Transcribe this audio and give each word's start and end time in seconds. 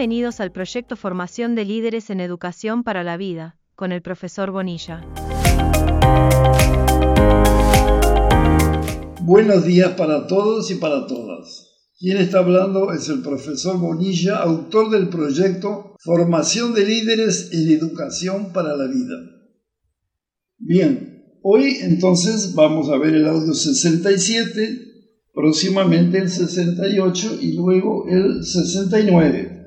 Bienvenidos 0.00 0.40
al 0.40 0.50
proyecto 0.50 0.96
Formación 0.96 1.54
de 1.54 1.66
Líderes 1.66 2.08
en 2.08 2.20
Educación 2.20 2.84
para 2.84 3.04
la 3.04 3.18
Vida, 3.18 3.58
con 3.74 3.92
el 3.92 4.00
profesor 4.00 4.50
Bonilla. 4.50 5.06
Buenos 9.20 9.66
días 9.66 9.90
para 9.98 10.26
todos 10.26 10.70
y 10.70 10.76
para 10.76 11.06
todas. 11.06 11.68
Quien 11.98 12.16
está 12.16 12.38
hablando 12.38 12.94
es 12.94 13.10
el 13.10 13.20
profesor 13.20 13.78
Bonilla, 13.78 14.38
autor 14.38 14.88
del 14.88 15.10
proyecto 15.10 15.96
Formación 16.02 16.72
de 16.72 16.86
Líderes 16.86 17.50
en 17.52 17.68
Educación 17.68 18.54
para 18.54 18.74
la 18.78 18.86
Vida. 18.86 19.16
Bien, 20.56 21.26
hoy 21.42 21.76
entonces 21.82 22.54
vamos 22.54 22.88
a 22.88 22.96
ver 22.96 23.16
el 23.16 23.28
audio 23.28 23.52
67, 23.52 24.78
próximamente 25.34 26.16
el 26.16 26.30
68 26.30 27.36
y 27.42 27.52
luego 27.52 28.06
el 28.08 28.42
69. 28.42 29.59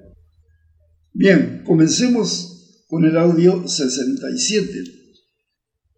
Bien, 1.15 1.61
comencemos 1.63 2.85
con 2.87 3.05
el 3.05 3.15
audio 3.17 3.67
67. 3.67 4.83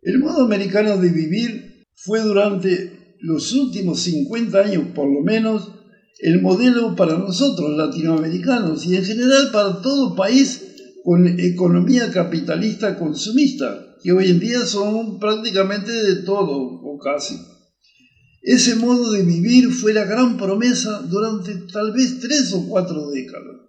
El 0.01 0.19
modo 0.19 0.43
americano 0.43 0.97
de 0.97 1.07
vivir 1.07 1.85
fue 1.95 2.19
durante 2.19 3.15
los 3.21 3.53
últimos 3.53 4.01
50 4.01 4.59
años 4.59 4.87
por 4.93 5.07
lo 5.07 5.21
menos 5.21 5.71
el 6.19 6.41
modelo 6.41 6.97
para 6.97 7.17
nosotros 7.17 7.77
latinoamericanos 7.77 8.85
y 8.87 8.97
en 8.97 9.05
general 9.05 9.51
para 9.53 9.81
todo 9.81 10.17
país 10.17 10.63
con 11.05 11.39
economía 11.39 12.11
capitalista 12.11 12.99
consumista, 12.99 13.95
que 14.03 14.11
hoy 14.11 14.31
en 14.31 14.39
día 14.41 14.65
son 14.65 15.17
prácticamente 15.17 15.93
de 15.93 16.23
todo 16.23 16.57
o 16.57 16.99
casi. 16.99 17.37
Ese 18.41 18.75
modo 18.75 19.13
de 19.13 19.23
vivir 19.23 19.71
fue 19.71 19.93
la 19.93 20.03
gran 20.03 20.35
promesa 20.35 20.99
durante 21.09 21.55
tal 21.71 21.93
vez 21.93 22.19
tres 22.19 22.51
o 22.51 22.67
cuatro 22.67 23.09
décadas 23.11 23.64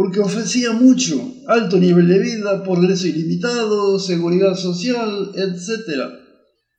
porque 0.00 0.20
ofrecía 0.20 0.72
mucho, 0.72 1.34
alto 1.46 1.76
nivel 1.76 2.08
de 2.08 2.18
vida, 2.20 2.64
progreso 2.64 3.06
ilimitado, 3.06 3.98
seguridad 3.98 4.54
social, 4.56 5.30
etc. 5.34 6.14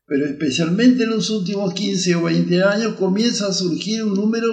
Pero 0.07 0.25
especialmente 0.25 1.03
en 1.03 1.11
los 1.11 1.29
últimos 1.29 1.75
15 1.75 2.15
o 2.15 2.23
20 2.23 2.63
años 2.63 2.95
comienza 2.95 3.45
a 3.45 3.53
surgir 3.53 4.03
un 4.05 4.15
número 4.15 4.51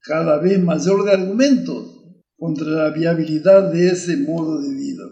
cada 0.00 0.38
vez 0.38 0.60
mayor 0.60 1.04
de 1.04 1.12
argumentos 1.12 1.94
contra 2.36 2.66
la 2.66 2.90
viabilidad 2.90 3.72
de 3.72 3.90
ese 3.90 4.16
modo 4.16 4.60
de 4.60 4.74
vida. 4.74 5.04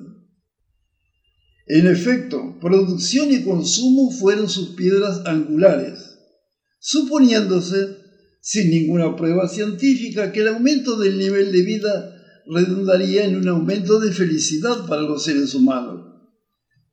En 1.68 1.86
efecto, 1.86 2.58
producción 2.60 3.30
y 3.30 3.44
consumo 3.44 4.10
fueron 4.10 4.48
sus 4.48 4.70
piedras 4.70 5.24
angulares, 5.26 6.18
suponiéndose, 6.80 7.98
sin 8.40 8.68
ninguna 8.68 9.14
prueba 9.14 9.48
científica, 9.48 10.32
que 10.32 10.40
el 10.40 10.48
aumento 10.48 10.98
del 10.98 11.18
nivel 11.18 11.52
de 11.52 11.62
vida 11.62 12.14
redundaría 12.48 13.24
en 13.24 13.36
un 13.36 13.48
aumento 13.48 14.00
de 14.00 14.12
felicidad 14.12 14.86
para 14.86 15.02
los 15.02 15.24
seres 15.24 15.54
humanos. 15.54 16.06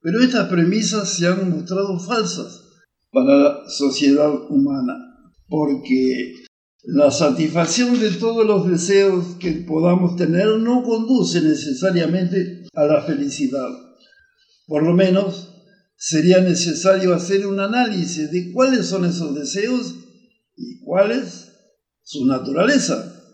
Pero 0.02 0.22
estas 0.22 0.48
premisas 0.50 1.10
se 1.10 1.28
han 1.28 1.50
mostrado 1.50 2.00
falsas 2.00 2.62
para 3.12 3.36
la 3.38 3.70
sociedad 3.70 4.32
humana, 4.50 4.94
porque 5.48 6.46
la 6.84 7.10
satisfacción 7.10 8.00
de 8.00 8.12
todos 8.12 8.46
los 8.46 8.70
deseos 8.70 9.38
que 9.40 9.52
podamos 9.52 10.16
tener 10.16 10.48
no 10.60 10.84
conduce 10.84 11.42
necesariamente 11.42 12.68
a 12.74 12.86
la 12.86 13.02
felicidad. 13.02 13.70
Por 14.68 14.84
lo 14.84 14.94
menos 14.94 15.50
sería 15.98 16.42
necesario 16.42 17.14
hacer 17.14 17.48
un 17.48 17.60
análisis 17.60 18.32
de 18.32 18.52
cuáles 18.52 18.86
son 18.86 19.06
esos 19.06 19.34
deseos 19.34 19.96
y 20.56 20.80
cuál 20.82 21.12
es 21.12 21.52
su 22.04 22.26
naturaleza. 22.26 23.25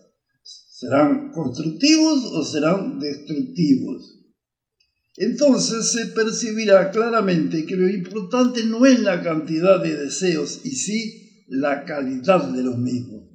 ¿Serán 0.81 1.31
constructivos 1.31 2.25
o 2.33 2.43
serán 2.43 2.99
destructivos? 2.99 4.17
Entonces 5.15 5.91
se 5.91 6.07
percibirá 6.07 6.89
claramente 6.89 7.67
que 7.67 7.75
lo 7.75 7.87
importante 7.87 8.63
no 8.63 8.87
es 8.87 8.99
la 8.99 9.21
cantidad 9.21 9.79
de 9.79 9.95
deseos 9.95 10.61
y 10.63 10.71
sí 10.71 11.45
la 11.49 11.85
calidad 11.85 12.49
de 12.51 12.63
los 12.63 12.79
mismos. 12.79 13.29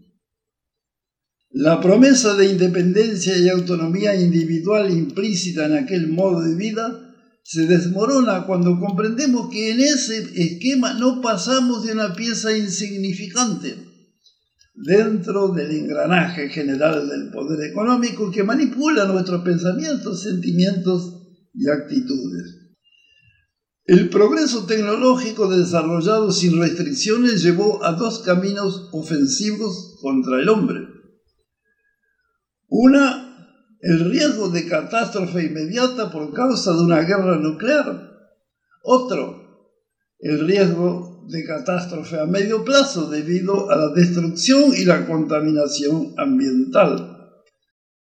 La 1.51 1.81
promesa 1.81 2.35
de 2.35 2.47
independencia 2.47 3.39
y 3.39 3.49
autonomía 3.49 4.17
individual 4.17 4.91
implícita 4.91 5.67
en 5.67 5.75
aquel 5.75 6.09
modo 6.09 6.41
de 6.41 6.57
vida 6.57 7.15
se 7.45 7.69
desmorona 7.69 8.45
cuando 8.45 8.81
comprendemos 8.81 9.51
que 9.53 9.71
en 9.71 9.79
ese 9.83 10.19
esquema 10.35 10.95
no 10.95 11.21
pasamos 11.21 11.87
de 11.87 11.93
una 11.93 12.13
pieza 12.13 12.57
insignificante 12.57 13.86
dentro 14.77 15.49
del 15.49 15.71
engranaje 15.71 16.51
general 16.51 17.09
del 17.09 17.31
poder 17.31 17.71
económico 17.71 18.31
que 18.31 18.45
manipula 18.45 19.07
nuestros 19.07 19.43
pensamientos, 19.43 20.23
sentimientos 20.23 21.23
y 21.55 21.69
actitudes. 21.69 22.67
El 23.85 24.11
progreso 24.11 24.67
tecnológico 24.67 25.49
desarrollado 25.49 26.33
sin 26.33 26.61
restricciones 26.61 27.43
llevó 27.43 27.85
a 27.85 27.93
dos 27.93 28.19
caminos 28.19 28.89
ofensivos 28.93 29.97
contra 30.03 30.41
el 30.41 30.49
hombre. 30.49 30.81
Una, 32.69 33.79
el 33.81 34.11
riesgo 34.11 34.49
de 34.49 34.67
catástrofe 34.67 35.45
inmediata 35.45 36.11
por 36.11 36.35
causa 36.35 36.73
de 36.73 36.83
una 36.83 37.03
guerra 37.03 37.39
nuclear. 37.39 38.11
Otro, 38.83 39.71
el 40.19 40.47
riesgo 40.47 41.16
de 41.29 41.45
catástrofe 41.45 42.19
a 42.21 42.27
medio 42.27 42.65
plazo 42.65 43.09
debido 43.11 43.71
a 43.71 43.77
la 43.77 43.89
destrucción 43.89 44.73
y 44.77 44.85
la 44.85 45.07
contaminación 45.07 46.15
ambiental. 46.17 47.17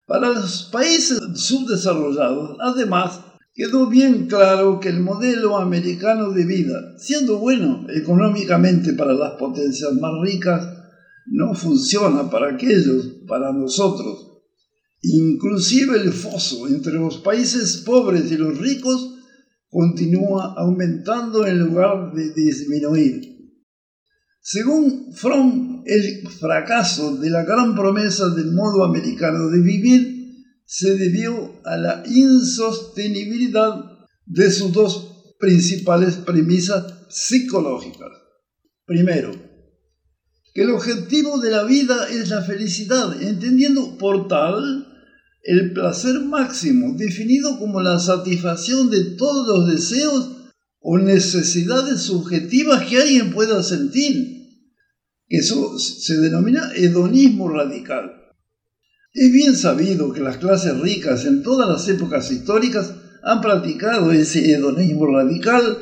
Para 0.06 0.28
los 0.28 0.68
países 0.70 1.18
subdesarrollados, 1.34 2.58
además, 2.60 3.20
quedó 3.54 3.86
bien 3.86 4.26
claro 4.26 4.80
que 4.80 4.90
el 4.90 5.00
modelo 5.00 5.56
americano 5.56 6.30
de 6.32 6.44
vida, 6.44 6.94
siendo 6.98 7.38
bueno 7.38 7.86
económicamente 7.88 8.92
para 8.92 9.14
las 9.14 9.32
potencias 9.32 9.94
más 9.94 10.12
ricas, 10.22 10.68
no 11.26 11.54
funciona 11.54 12.28
para 12.28 12.54
aquellos, 12.54 13.06
para 13.26 13.52
nosotros. 13.52 14.42
Inclusive 15.02 15.98
el 15.98 16.12
foso 16.12 16.66
entre 16.66 16.94
los 16.94 17.18
países 17.18 17.78
pobres 17.78 18.30
y 18.30 18.36
los 18.36 18.58
ricos 18.58 19.13
continúa 19.74 20.54
aumentando 20.56 21.44
en 21.44 21.58
lugar 21.58 22.12
de 22.14 22.32
disminuir. 22.32 23.14
Según 24.40 25.12
Fromm, 25.12 25.82
el 25.84 26.28
fracaso 26.28 27.16
de 27.16 27.28
la 27.28 27.42
gran 27.42 27.74
promesa 27.74 28.28
del 28.28 28.52
modo 28.52 28.84
americano 28.84 29.48
de 29.48 29.60
vivir 29.60 30.00
se 30.64 30.96
debió 30.96 31.60
a 31.64 31.76
la 31.76 32.04
insostenibilidad 32.06 33.74
de 34.26 34.50
sus 34.52 34.72
dos 34.72 35.34
principales 35.40 36.18
premisas 36.18 36.84
psicológicas. 37.08 38.12
Primero, 38.86 39.32
que 40.54 40.62
el 40.62 40.70
objetivo 40.70 41.40
de 41.40 41.50
la 41.50 41.64
vida 41.64 42.08
es 42.10 42.28
la 42.28 42.42
felicidad, 42.42 43.20
entendiendo 43.20 43.98
por 43.98 44.28
tal 44.28 44.93
el 45.44 45.72
placer 45.72 46.20
máximo, 46.20 46.94
definido 46.96 47.58
como 47.58 47.80
la 47.80 47.98
satisfacción 47.98 48.90
de 48.90 49.16
todos 49.16 49.46
los 49.46 49.70
deseos 49.70 50.30
o 50.80 50.98
necesidades 50.98 52.02
subjetivas 52.02 52.86
que 52.86 52.98
alguien 52.98 53.30
pueda 53.30 53.62
sentir. 53.62 54.44
Eso 55.28 55.78
se 55.78 56.18
denomina 56.18 56.70
hedonismo 56.74 57.48
radical. 57.48 58.12
Es 59.12 59.32
bien 59.32 59.54
sabido 59.54 60.12
que 60.12 60.20
las 60.20 60.38
clases 60.38 60.78
ricas 60.80 61.24
en 61.24 61.42
todas 61.42 61.68
las 61.68 61.86
épocas 61.88 62.30
históricas 62.30 62.94
han 63.22 63.40
practicado 63.40 64.12
ese 64.12 64.50
hedonismo 64.50 65.06
radical, 65.06 65.78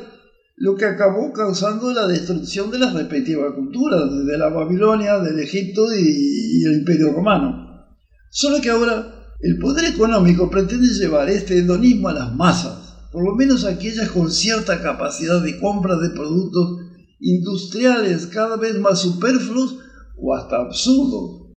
lo 0.55 0.75
que 0.75 0.85
acabó 0.85 1.33
causando 1.33 1.91
la 1.93 2.07
destrucción 2.07 2.69
de 2.69 2.79
las 2.79 2.93
respectivas 2.93 3.53
culturas, 3.53 4.03
desde 4.11 4.37
la 4.37 4.49
Babilonia, 4.49 5.19
del 5.19 5.39
Egipto 5.39 5.85
y, 5.93 6.63
el 6.63 6.79
Imperio 6.79 7.11
Romano. 7.11 7.87
Solo 8.29 8.61
que 8.61 8.69
ahora 8.69 9.22
el 9.43 9.59
poder 9.59 9.93
económico 9.93 10.49
pretende 10.49 10.87
llevar 10.87 11.29
este 11.29 11.57
hedonismo 11.57 12.07
a 12.07 12.13
las 12.13 12.33
masas, 12.33 12.95
por 13.11 13.25
lo 13.25 13.35
menos 13.35 13.65
aquellas 13.65 14.09
con 14.09 14.31
cierta 14.31 14.81
capacidad 14.81 15.43
de 15.43 15.59
compra 15.59 15.97
de 15.97 16.11
productos 16.11 16.79
industriales 17.19 18.27
cada 18.27 18.55
vez 18.55 18.79
más 18.79 19.01
superfluos 19.01 19.79
o 20.17 20.33
hasta 20.33 20.61
absurdos. 20.61 21.51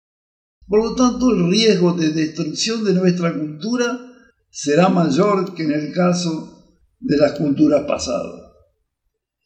Por 0.67 0.83
lo 0.83 0.95
tanto, 0.95 1.31
el 1.31 1.51
riesgo 1.51 1.93
de 1.93 2.09
destrucción 2.09 2.85
de 2.85 2.95
nuestra 2.95 3.35
cultura 3.35 4.01
será 4.49 4.89
mayor 4.89 5.55
que 5.55 5.65
en 5.65 5.73
el 5.73 5.93
caso 5.93 6.79
de 7.01 7.19
las 7.19 7.33
culturas 7.33 7.85
pasadas. 7.87 8.41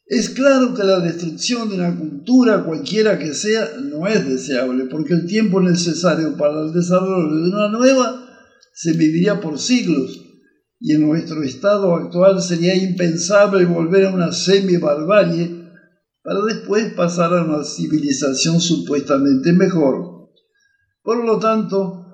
Es 0.05 0.29
claro 0.29 0.73
que 0.73 0.85
la 0.85 1.01
destrucción 1.01 1.67
de 1.67 1.75
una 1.75 1.93
cultura, 1.93 2.63
cualquiera 2.63 3.19
que 3.19 3.33
sea, 3.33 3.69
no 3.83 4.07
es 4.07 4.25
deseable, 4.25 4.85
porque 4.85 5.13
el 5.13 5.27
tiempo 5.27 5.59
necesario 5.59 6.37
para 6.37 6.61
el 6.61 6.71
desarrollo 6.71 7.35
de 7.35 7.49
una 7.49 7.67
nueva 7.67 8.28
se 8.79 8.93
viviría 8.93 9.41
por 9.41 9.59
siglos 9.59 10.25
y 10.79 10.93
en 10.93 11.01
nuestro 11.01 11.43
estado 11.43 11.95
actual 11.95 12.41
sería 12.41 12.73
impensable 12.77 13.65
volver 13.65 14.05
a 14.05 14.13
una 14.13 14.31
semi-barbarie 14.31 15.65
para 16.23 16.39
después 16.45 16.93
pasar 16.93 17.33
a 17.33 17.43
una 17.43 17.65
civilización 17.65 18.61
supuestamente 18.61 19.51
mejor. 19.51 20.29
Por 21.03 21.25
lo 21.25 21.39
tanto, 21.39 22.05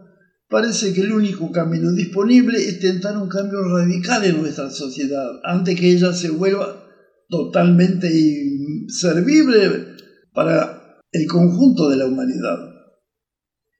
parece 0.49 0.91
que 0.91 1.01
el 1.01 1.11
único 1.11 1.51
camino 1.51 1.91
disponible 1.91 2.57
es 2.57 2.79
tentar 2.79 3.15
un 3.15 3.29
cambio 3.29 3.61
radical 3.61 4.25
en 4.25 4.41
nuestra 4.41 4.71
sociedad 4.71 5.39
antes 5.43 5.79
que 5.79 5.91
ella 5.91 6.13
se 6.13 6.31
vuelva 6.31 6.83
totalmente 7.29 8.09
inservible 8.11 9.97
para 10.33 10.99
el 11.11 11.27
conjunto 11.27 11.89
de 11.89 11.97
la 11.97 12.07
humanidad. 12.07 12.57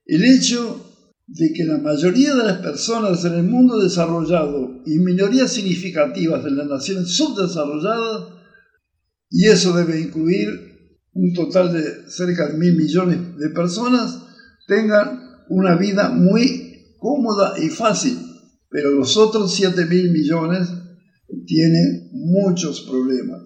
El 0.06 0.24
hecho 0.24 0.95
de 1.28 1.54
que 1.54 1.64
la 1.64 1.78
mayoría 1.78 2.36
de 2.36 2.44
las 2.44 2.60
personas 2.60 3.26
en 3.26 3.34
el 3.34 3.44
mundo 3.44 3.80
desarrollado 3.80 4.82
y 4.86 5.00
minorías 5.00 5.52
significativas 5.52 6.44
de 6.44 6.52
las 6.52 6.68
naciones 6.68 7.10
subdesarrolladas, 7.16 8.34
y 9.30 9.48
eso 9.48 9.76
debe 9.76 10.00
incluir 10.00 10.48
un 11.14 11.34
total 11.34 11.74
de 11.74 12.10
cerca 12.10 12.48
de 12.48 12.58
mil 12.58 12.76
millones 12.76 13.38
de 13.38 13.50
personas, 13.50 14.22
tengan 14.68 15.20
una 15.50 15.76
vida 15.76 16.10
muy 16.10 16.96
cómoda 17.00 17.56
y 17.62 17.70
fácil, 17.70 18.18
pero 18.70 18.92
los 18.92 19.18
otros 19.18 19.54
7 19.54 19.86
mil 19.86 20.12
millones 20.12 20.68
tienen 21.46 22.10
muchos 22.12 22.82
problemas. 22.82 23.42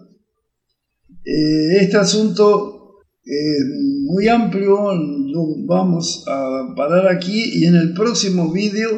Eh, 1.24 1.82
este 1.82 1.98
asunto 1.98 2.79
es 3.24 3.66
muy 4.06 4.28
amplio, 4.28 4.94
lo 4.94 5.66
vamos 5.66 6.24
a 6.28 6.74
parar 6.76 7.08
aquí 7.08 7.60
y 7.60 7.66
en 7.66 7.76
el 7.76 7.94
próximo 7.94 8.52
vídeo 8.52 8.90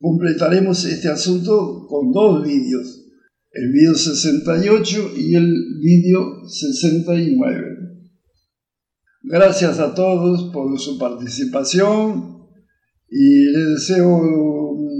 completaremos 0.00 0.84
este 0.84 1.08
asunto 1.08 1.86
con 1.88 2.12
dos 2.12 2.44
vídeos, 2.44 3.04
el 3.52 3.72
vídeo 3.72 3.94
68 3.94 5.12
y 5.16 5.34
el 5.34 5.54
vídeo 5.82 6.48
69. 6.48 7.76
Gracias 9.22 9.78
a 9.78 9.94
todos 9.94 10.52
por 10.52 10.78
su 10.78 10.98
participación 10.98 12.36
y 13.08 13.44
les 13.50 13.68
deseo 13.70 14.20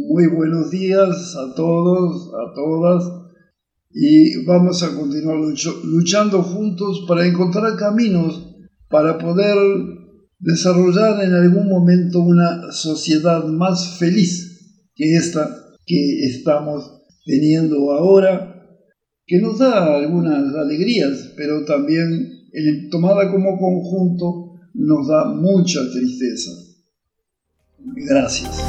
muy 0.09 0.27
buenos 0.29 0.71
días 0.71 1.37
a 1.37 1.55
todos, 1.55 2.31
a 2.35 2.55
todas, 2.55 3.05
y 3.91 4.45
vamos 4.45 4.83
a 4.83 4.95
continuar 4.95 5.39
luchando 5.85 6.43
juntos 6.43 7.05
para 7.09 7.27
encontrar 7.27 7.77
caminos 7.77 8.46
para 8.89 9.19
poder 9.19 9.57
desarrollar 10.39 11.23
en 11.25 11.35
algún 11.35 11.69
momento 11.69 12.21
una 12.21 12.73
sociedad 12.73 13.45
más 13.45 13.99
feliz 13.99 14.91
que 14.95 15.17
esta 15.17 15.49
que 15.87 16.27
estamos 16.27 17.03
teniendo 17.25 17.93
ahora, 17.93 18.65
que 19.27 19.41
nos 19.41 19.59
da 19.59 19.97
algunas 19.97 20.55
alegrías, 20.55 21.33
pero 21.37 21.65
también 21.65 22.09
tomada 22.91 23.31
como 23.31 23.59
conjunto 23.59 24.59
nos 24.75 25.09
da 25.09 25.27
mucha 25.27 25.81
tristeza. 25.93 26.51
Gracias. 27.79 28.63